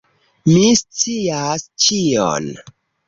[0.51, 2.49] Mi scias ĉion.